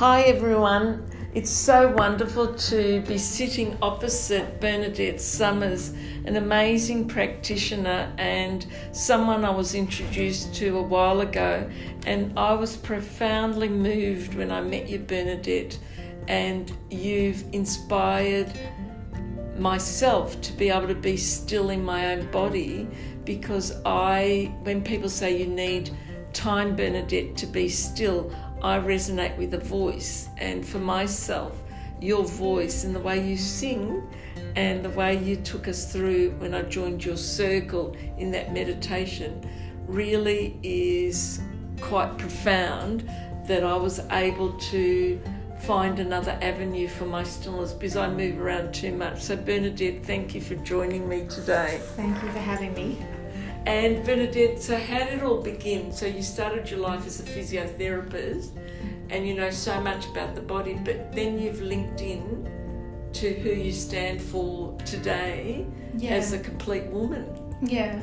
[0.00, 1.04] Hi everyone.
[1.34, 5.92] It's so wonderful to be sitting opposite Bernadette Somers,
[6.24, 11.70] an amazing practitioner and someone I was introduced to a while ago.
[12.06, 15.78] And I was profoundly moved when I met you, Bernadette,
[16.28, 18.50] and you've inspired
[19.58, 22.88] myself to be able to be still in my own body
[23.26, 25.90] because I, when people say you need
[26.32, 28.32] time, Bernadette, to be still,
[28.62, 30.28] I resonate with the voice.
[30.38, 31.56] And for myself,
[32.00, 34.02] your voice and the way you sing
[34.56, 39.48] and the way you took us through when I joined your circle in that meditation
[39.86, 41.40] really is
[41.80, 43.08] quite profound
[43.46, 45.20] that I was able to
[45.60, 49.20] find another avenue for my stillness because I move around too much.
[49.20, 51.80] So, Bernadette, thank you for joining me today.
[51.96, 52.98] Thank you for having me.
[53.66, 55.92] And Bernadette, so how did it all begin?
[55.92, 58.56] So you started your life as a physiotherapist
[59.10, 62.48] and you know so much about the body, but then you've linked in
[63.12, 66.10] to who you stand for today yeah.
[66.10, 67.26] as a complete woman.
[67.62, 68.00] Yeah.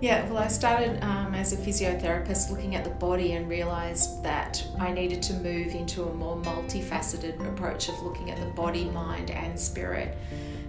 [0.00, 4.64] Yeah, well, I started um, as a physiotherapist looking at the body and realised that
[4.80, 9.30] I needed to move into a more multifaceted approach of looking at the body, mind,
[9.30, 10.18] and spirit.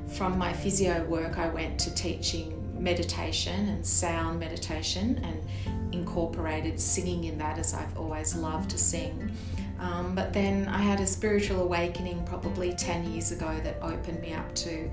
[0.10, 7.26] From my physio work, I went to teaching meditation and sound meditation and incorporated singing
[7.26, 9.32] in that as I've always loved to sing.
[9.80, 14.34] Um, but then I had a spiritual awakening probably 10 years ago that opened me
[14.34, 14.90] up to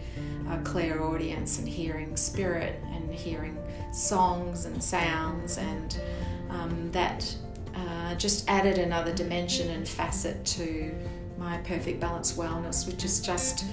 [0.51, 3.57] a clairaudience and hearing spirit and hearing
[3.93, 6.01] songs and sounds, and
[6.49, 7.35] um, that
[7.75, 10.93] uh, just added another dimension and facet to
[11.39, 13.65] my perfect balance wellness, which is just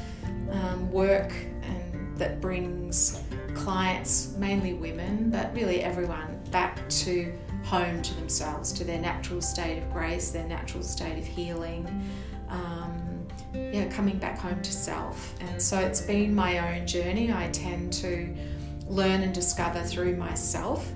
[0.52, 3.24] um, work and that brings
[3.58, 9.78] clients, mainly women, but really everyone, back to home to themselves, to their natural state
[9.80, 11.86] of grace, their natural state of healing.
[12.50, 15.36] Um, yeah, coming back home to self.
[15.42, 17.32] And so it's been my own journey.
[17.32, 18.34] I tend to
[18.88, 20.90] learn and discover through myself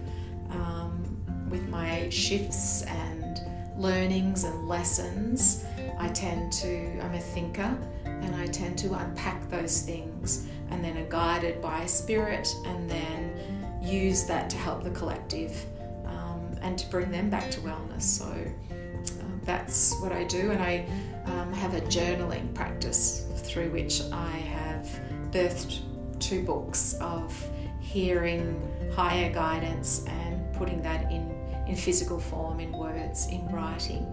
[0.50, 3.42] um, with my shifts and
[3.78, 5.66] learnings and lessons.
[5.98, 10.98] I tend to, I'm a thinker and I tend to unpack those things and then
[10.98, 15.66] are guided by spirit and then use that to help the collective
[16.06, 18.04] um, and to bring them back to wellness.
[18.04, 20.88] So uh, that's what I do, and I
[21.26, 24.88] um, have a journaling practice through which I have
[25.32, 25.80] birthed
[26.20, 27.34] two books of
[27.80, 31.36] hearing higher guidance and putting that in
[31.68, 34.06] in physical form in words in writing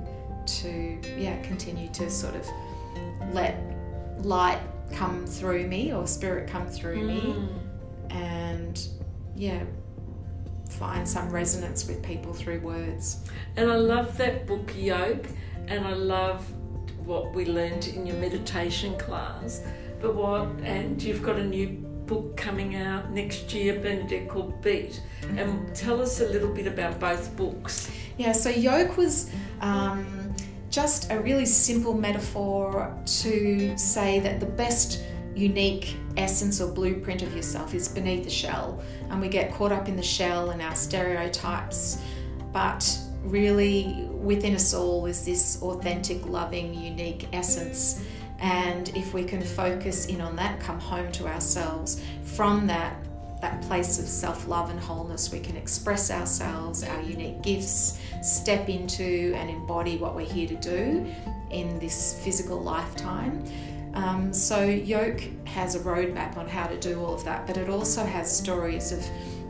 [0.46, 2.46] to yeah continue to sort of
[3.32, 3.56] let
[4.18, 4.60] light
[4.92, 7.06] come through me or spirit come through mm.
[7.06, 7.48] me
[8.10, 8.88] and
[9.36, 9.62] yeah
[10.70, 13.24] find some resonance with people through words.
[13.56, 15.26] And i love that book yolk
[15.66, 16.50] and i love
[17.04, 19.62] what we learned in your meditation class.
[20.00, 21.68] But what and you've got a new
[22.06, 25.02] book coming out next year bernadette called beat.
[25.36, 27.90] And tell us a little bit about both books.
[28.16, 30.17] Yeah so yolk was um,
[30.80, 35.02] just a really simple metaphor to say that the best
[35.34, 38.80] unique essence or blueprint of yourself is beneath the shell.
[39.10, 42.00] And we get caught up in the shell and our stereotypes,
[42.52, 48.04] but really within us all is this authentic, loving, unique essence.
[48.38, 52.94] And if we can focus in on that, come home to ourselves, from that
[53.40, 58.68] that place of self love and wholeness, we can express ourselves, our unique gifts, step
[58.68, 61.06] into and embody what we're here to do
[61.50, 63.44] in this physical lifetime.
[63.94, 67.68] Um, so, Yolk has a roadmap on how to do all of that, but it
[67.68, 69.04] also has stories of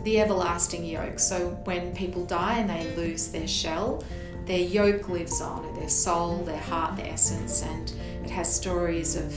[0.05, 1.19] the everlasting yolk.
[1.19, 4.05] So, when people die and they lose their shell,
[4.47, 7.93] their yolk lives on, their soul, their heart, their essence, and
[8.25, 9.35] it has stories of,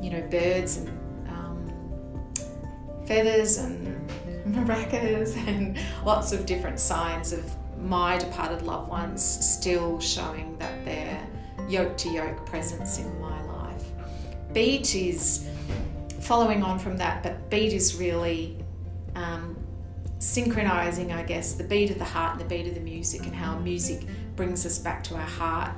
[0.00, 0.88] you know, birds and
[3.06, 4.10] feathers and
[4.46, 7.44] maracas and lots of different signs of
[7.78, 11.26] my departed loved ones still showing that they're
[11.68, 13.84] yolk to yolk presence in my life.
[14.52, 15.48] Beat is
[16.20, 18.56] following on from that, but beat is really
[19.14, 19.56] um,
[20.18, 23.34] synchronizing, I guess, the beat of the heart and the beat of the music, and
[23.34, 24.06] how music
[24.36, 25.72] brings us back to our heart,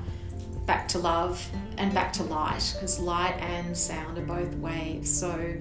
[0.66, 1.44] back to love,
[1.78, 5.12] and back to light, because light and sound are both waves.
[5.12, 5.56] So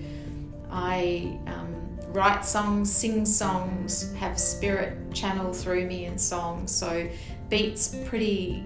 [0.75, 1.73] I um,
[2.09, 6.69] write songs, sing songs, have spirit channel through me in songs.
[6.69, 7.09] So
[7.49, 8.65] beats pretty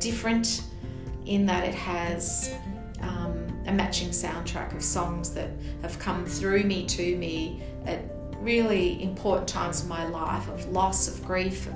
[0.00, 0.64] different
[1.26, 2.52] in that it has
[3.02, 5.50] um, a matching soundtrack of songs that
[5.82, 8.02] have come through me to me at
[8.40, 11.74] really important times in my life of loss, of grief, of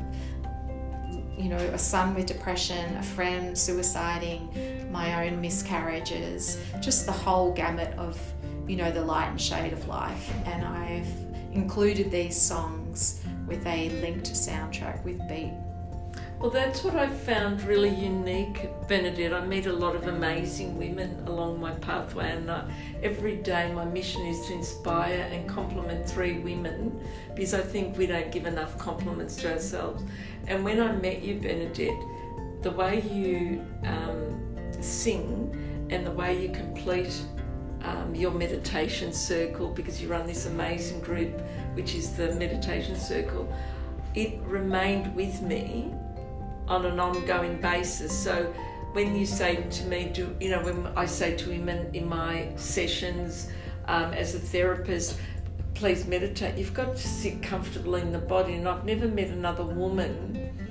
[1.38, 7.52] you know, a son with depression, a friend suiciding, my own miscarriages, just the whole
[7.52, 8.20] gamut of,
[8.66, 10.32] you know, the light and shade of life.
[10.46, 11.08] And I've
[11.52, 15.52] included these songs with a linked soundtrack with beat.
[16.42, 19.32] Well, that's what I found really unique, Bernadette.
[19.32, 22.68] I meet a lot of amazing women along my pathway, and I,
[23.00, 27.00] every day my mission is to inspire and compliment three women
[27.36, 30.02] because I think we don't give enough compliments to ourselves.
[30.48, 32.02] And when I met you, Bernadette,
[32.62, 37.22] the way you um, sing and the way you complete
[37.84, 41.40] um, your meditation circle because you run this amazing group,
[41.74, 43.52] which is the meditation circle,
[44.14, 45.92] it remained with me
[46.68, 48.16] on an ongoing basis.
[48.16, 48.52] So
[48.92, 52.48] when you say to me, do you know when I say to women in my
[52.56, 53.48] sessions
[53.86, 55.18] um, as a therapist,
[55.74, 56.56] please meditate.
[56.56, 60.61] You've got to sit comfortably in the body, and I've never met another woman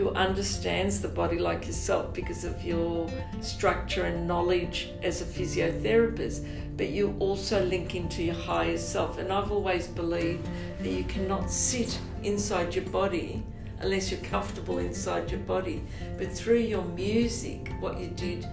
[0.00, 3.06] who understands the body like yourself because of your
[3.42, 6.46] structure and knowledge as a physiotherapist,
[6.78, 9.18] but you also link into your higher self.
[9.18, 10.48] And I've always believed
[10.78, 13.42] that you cannot sit inside your body
[13.80, 15.82] unless you're comfortable inside your body.
[16.16, 18.46] But through your music, what you did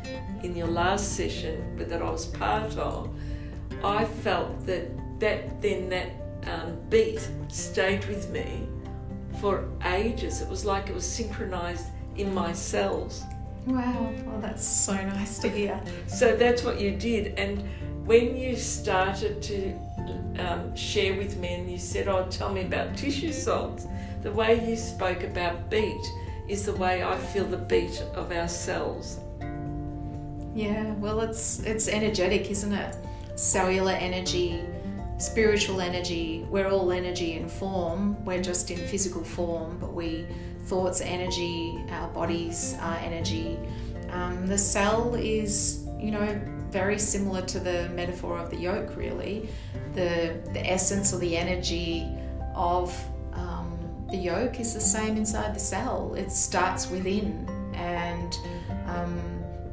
[0.43, 3.09] in your last session that I was part of,
[3.85, 4.89] I felt that
[5.21, 6.11] that then that
[6.43, 8.67] um, beat stayed with me
[9.39, 10.42] for ages.
[10.42, 13.24] It was like it was synchronized in my cells.
[13.66, 15.80] Wow, well, that's so nice to hear.
[16.07, 17.38] so that's what you did.
[17.38, 17.63] And
[18.07, 19.74] when you started to
[20.39, 23.88] um, share with me and you said, Oh, tell me about tissue salts,
[24.22, 26.06] the way you spoke about beat
[26.48, 29.19] is the way I feel the beat of our cells.
[30.56, 32.95] Yeah, well, it's it's energetic, isn't it?
[33.36, 34.63] Cellular energy,
[35.17, 36.45] spiritual energy.
[36.49, 38.23] We're all energy in form.
[38.25, 40.25] We're just in physical form, but we
[40.65, 43.57] thoughts energy, our bodies are energy.
[44.09, 48.95] Um, the cell is, you know, very similar to the metaphor of the yolk.
[48.95, 49.49] Really,
[49.93, 52.05] the the essence or the energy
[52.55, 52.93] of
[54.09, 56.13] the yolk is the same inside the cell.
[56.15, 58.37] It starts within, and
[58.85, 59.21] um,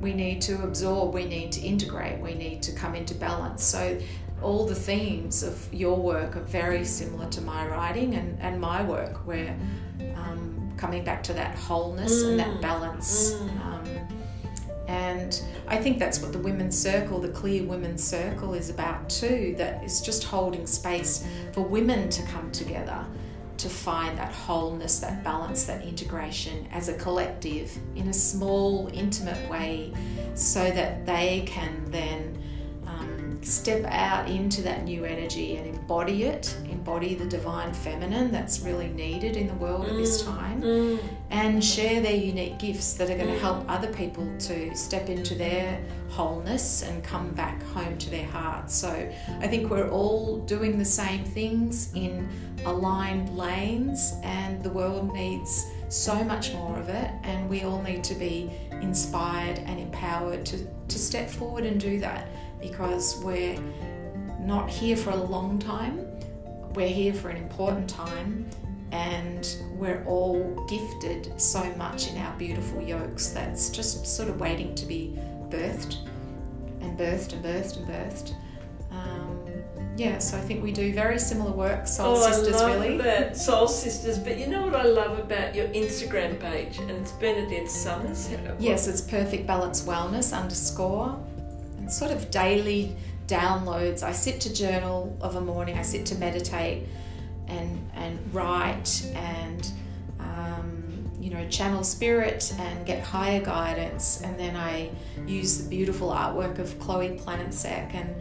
[0.00, 3.62] we need to absorb, we need to integrate, we need to come into balance.
[3.62, 3.98] So,
[4.44, 8.84] all the themes of your work are very similar to my writing and, and my
[8.84, 9.56] work, where
[10.16, 12.30] um, coming back to that wholeness mm.
[12.30, 12.60] and that mm.
[12.60, 13.32] balance.
[13.32, 13.66] Mm.
[13.66, 14.08] Um,
[14.86, 19.54] and I think that's what the Women's Circle, the Clear Women's Circle, is about too.
[19.56, 23.04] That is just holding space for women to come together
[23.56, 29.48] to find that wholeness, that balance, that integration as a collective in a small, intimate
[29.48, 29.92] way
[30.34, 32.42] so that they can then
[33.44, 38.88] step out into that new energy and embody it, embody the divine feminine that's really
[38.88, 39.90] needed in the world mm.
[39.90, 40.98] at this mm, time, mm.
[41.30, 45.34] and share their unique gifts that are going to help other people to step into
[45.34, 48.74] their wholeness and come back home to their hearts.
[48.74, 52.28] So I think we're all doing the same things in
[52.64, 58.02] aligned lanes, and the world needs so much more of it, and we all need
[58.04, 58.50] to be
[58.80, 62.28] inspired and empowered to, to step forward and do that
[62.70, 63.58] because we're
[64.40, 66.06] not here for a long time,
[66.74, 68.46] we're here for an important time.
[68.92, 74.72] And we're all gifted so much in our beautiful yolks that's just sort of waiting
[74.76, 75.18] to be
[75.48, 75.96] birthed
[76.80, 78.34] and birthed and birthed and birthed.
[78.92, 79.44] Um,
[79.96, 82.98] yeah, so I think we do very similar work, Soul oh, Sisters, I love really.
[82.98, 87.12] That Soul Sisters, but you know what I love about your Instagram page, and it's
[87.12, 88.30] Bernadette Somers.
[88.60, 91.18] Yes, it's Perfect Balance Wellness underscore,
[91.88, 94.02] sort of daily downloads.
[94.02, 95.78] I sit to journal of a morning.
[95.78, 96.86] I sit to meditate,
[97.48, 99.72] and and write and
[101.24, 104.20] you know, channel spirit and get higher guidance.
[104.20, 104.90] And then I
[105.26, 108.14] use the beautiful artwork of Chloe Planetsec and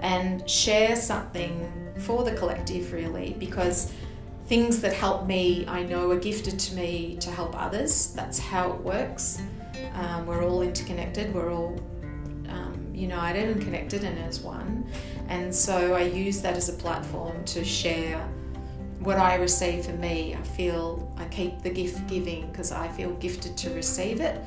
[0.00, 3.92] and share something for the collective really because
[4.46, 8.12] things that help me I know are gifted to me to help others.
[8.12, 9.40] That's how it works.
[9.94, 11.34] Um, we're all interconnected.
[11.34, 11.80] We're all
[12.50, 14.86] um, united and connected and as one.
[15.28, 18.28] And so I use that as a platform to share
[19.00, 23.12] what I receive for me, I feel I keep the gift giving because I feel
[23.14, 24.40] gifted to receive it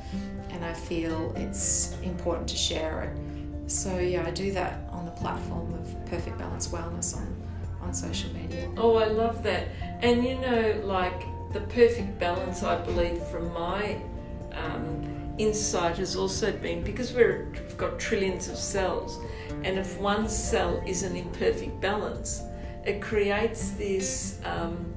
[0.50, 3.70] and I feel it's important to share it.
[3.70, 7.42] So, yeah, I do that on the platform of Perfect Balance Wellness on,
[7.82, 8.70] on social media.
[8.76, 9.68] Oh, I love that.
[10.00, 13.96] And you know, like the perfect balance, I believe, from my
[14.52, 19.18] um, insight has also been because we've got trillions of cells,
[19.62, 22.42] and if one cell is an imperfect balance,
[22.84, 24.94] it creates this um,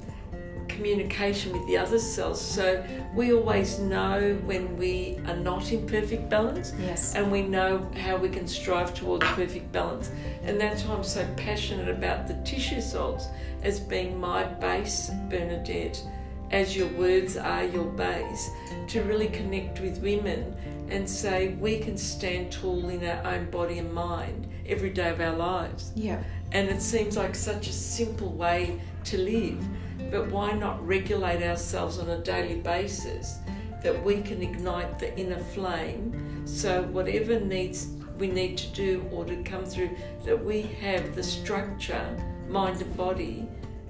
[0.67, 2.39] communication with the other cells.
[2.39, 6.73] So we always know when we are not in perfect balance.
[6.79, 7.15] Yes.
[7.15, 10.11] And we know how we can strive towards perfect balance.
[10.43, 13.27] And that's why I'm so passionate about the tissue salts
[13.63, 16.03] as being my base, Bernadette,
[16.51, 18.49] as your words are your base,
[18.87, 20.55] to really connect with women
[20.89, 25.19] and say we can stand tall in our own body and mind every day of
[25.19, 25.91] our lives.
[25.95, 26.23] Yeah.
[26.51, 29.63] And it seems like such a simple way to live,
[30.11, 33.39] but why not regulate ourselves on a daily basis
[33.83, 39.25] that we can ignite the inner flame so whatever needs we need to do or
[39.25, 39.89] to come through
[40.25, 42.17] that we have the structure
[42.49, 43.47] mind and body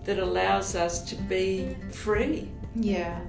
[0.07, 2.49] that allows us to be free
[2.79, 3.19] Yeah.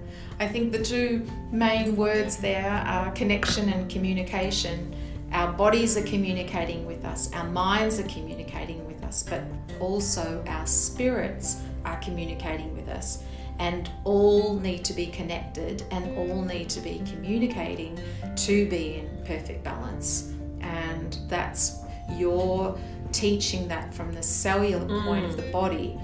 [0.40, 4.94] I think the two main words there are connection and communication.
[5.32, 9.42] Our bodies are communicating with us, our minds are communicating with us, but
[9.80, 13.24] also our spirits are communicating with us.
[13.58, 17.98] And all need to be connected and all need to be communicating
[18.36, 20.32] to be in perfect balance.
[20.60, 21.80] And that's
[22.16, 22.78] your
[23.10, 25.36] teaching that from the cellular point of mm.
[25.36, 25.98] the body.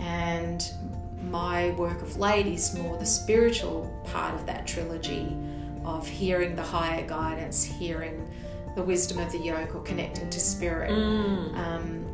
[0.00, 0.68] And
[1.30, 5.36] my work of late is more the spiritual part of that trilogy
[5.84, 8.28] of hearing the higher guidance, hearing
[8.74, 10.90] the wisdom of the yolk, or connecting to spirit.
[10.90, 12.04] Um,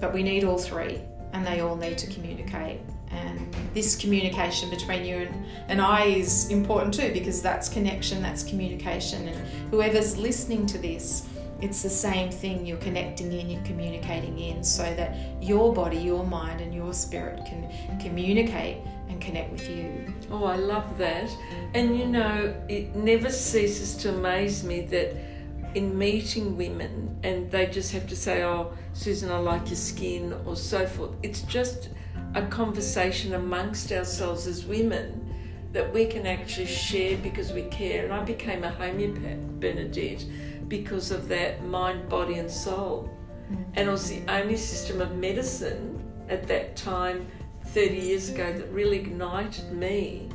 [0.00, 1.00] but we need all three,
[1.32, 2.80] and they all need to communicate.
[3.10, 8.42] And this communication between you and, and I is important too, because that's connection, that's
[8.42, 9.28] communication.
[9.28, 9.36] And
[9.70, 11.28] whoever's listening to this,
[11.60, 12.66] it's the same thing.
[12.66, 17.44] You're connecting in, you're communicating in, so that your body, your mind, and your spirit
[17.46, 17.70] can
[18.00, 20.12] communicate and connect with you.
[20.30, 21.30] Oh, I love that.
[21.74, 25.14] And you know, it never ceases to amaze me that
[25.74, 30.34] in meeting women and they just have to say, Oh, Susan, I like your skin,
[30.46, 31.10] or so forth.
[31.22, 31.90] It's just
[32.34, 35.20] a conversation amongst ourselves as women
[35.72, 38.04] that we can actually share because we care.
[38.04, 40.24] And I became a homeopath, Bernadette,
[40.68, 43.10] because of that mind, body, and soul.
[43.50, 43.62] Mm-hmm.
[43.74, 47.26] And it was the only system of medicine at that time,
[47.66, 50.28] 30 years ago, that really ignited me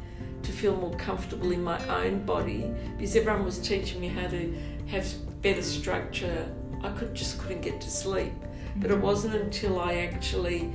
[0.44, 4.56] to feel more comfortable in my own body because everyone was teaching me how to
[4.88, 5.06] have
[5.42, 6.48] better structure.
[6.84, 8.34] I could just couldn't get to sleep.
[8.78, 9.04] But it mm-hmm.
[9.04, 10.72] wasn't until I actually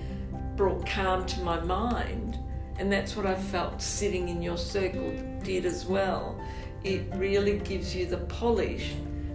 [0.57, 2.39] brought calm to my mind,
[2.79, 6.41] and that's what I felt sitting in your circle did as well.
[6.83, 8.93] It really gives you the polish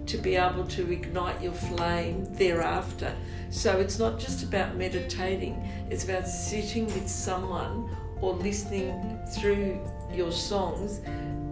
[0.09, 3.15] to be able to ignite your flame thereafter.
[3.51, 9.79] So it's not just about meditating, it's about sitting with someone or listening through
[10.11, 11.01] your songs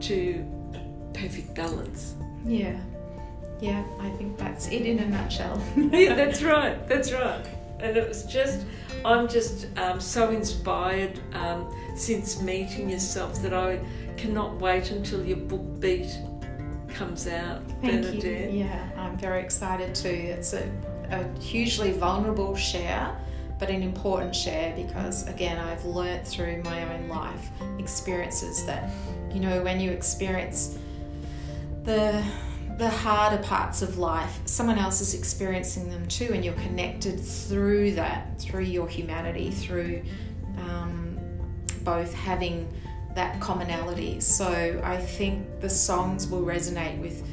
[0.01, 0.43] to
[1.13, 2.15] perfect balance.
[2.45, 2.79] Yeah.
[3.59, 5.61] Yeah, I think that's it in a nutshell.
[5.75, 6.87] yeah, that's right.
[6.87, 7.45] That's right.
[7.79, 8.65] And it was just,
[9.05, 13.79] I'm just um, so inspired um, since meeting yourself that I
[14.17, 16.17] cannot wait until your book Beat
[16.97, 18.51] comes out, Thank Bernadette.
[18.51, 18.59] you.
[18.59, 20.09] Yeah, I'm very excited too.
[20.09, 20.67] It's a,
[21.11, 23.15] a hugely vulnerable share,
[23.59, 28.91] but an important share because, again, I've learnt through my own life experiences that,
[29.31, 30.77] you know, when you experience
[31.83, 32.23] the
[32.77, 37.91] the harder parts of life, someone else is experiencing them too, and you're connected through
[37.91, 40.03] that, through your humanity, through
[40.59, 41.17] um,
[41.83, 42.71] both having
[43.17, 44.19] that commonality.
[44.19, 47.23] So I think the songs will resonate with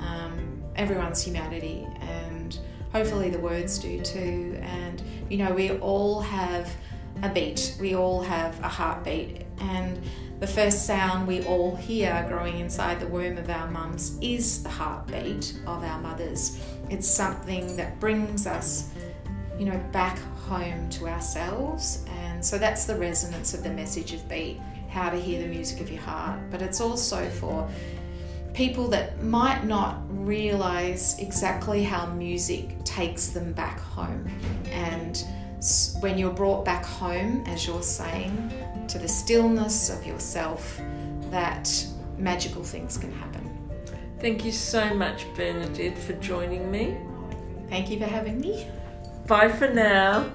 [0.00, 2.58] um, everyone's humanity, and
[2.92, 4.58] hopefully the words do too.
[4.60, 6.74] And you know, we all have
[7.22, 10.02] a beat, we all have a heartbeat, and
[10.40, 14.68] the first sound we all hear growing inside the womb of our mums is the
[14.68, 16.60] heartbeat of our mothers.
[16.90, 18.90] It's something that brings us,
[19.58, 22.04] you know, back home to ourselves.
[22.22, 25.80] And so that's the resonance of the message of beat, how to hear the music
[25.80, 26.40] of your heart.
[26.50, 27.68] But it's also for
[28.54, 34.28] people that might not realize exactly how music takes them back home.
[34.70, 35.22] And
[36.00, 38.52] when you're brought back home, as you're saying,
[38.88, 40.80] to the stillness of yourself,
[41.30, 43.44] that magical things can happen.
[44.20, 46.96] Thank you so much, Bernadette, for joining me.
[47.68, 48.66] Thank you for having me.
[49.26, 50.30] Bye for now.